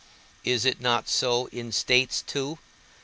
Is 0.43 0.65
it 0.65 0.81
not 0.81 1.07
so 1.07 1.45
in 1.51 1.71
states 1.71 2.23
too? 2.25 2.57